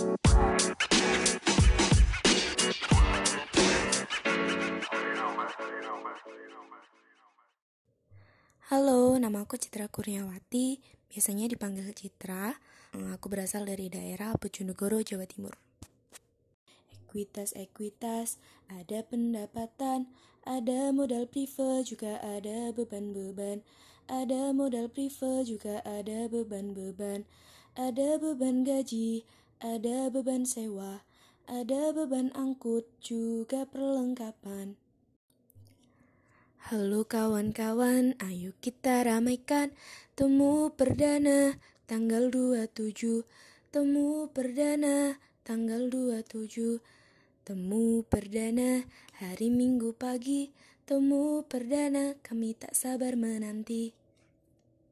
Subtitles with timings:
[0.00, 0.08] Halo,
[9.20, 10.80] nama aku Citra Kurniawati,
[11.12, 12.56] biasanya dipanggil Citra.
[12.96, 15.60] Eh, aku berasal dari daerah Bojonegoro, Jawa Timur.
[17.04, 18.40] Ekuitas, ekuitas,
[18.72, 20.08] ada pendapatan,
[20.48, 23.60] ada modal prive, juga ada beban-beban.
[24.08, 27.28] Ada modal prive, juga ada beban-beban.
[27.76, 29.28] Ada beban gaji,
[29.60, 31.04] ada beban sewa,
[31.44, 34.80] ada beban angkut, juga perlengkapan.
[36.72, 39.76] Halo kawan-kawan, ayo kita ramaikan.
[40.16, 43.24] Temu perdana tanggal 27
[43.68, 46.80] Temu perdana tanggal 27
[47.44, 48.88] Temu perdana
[49.20, 50.56] hari Minggu pagi.
[50.88, 53.92] Temu perdana kami tak sabar menanti